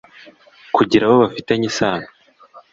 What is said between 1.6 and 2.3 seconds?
isano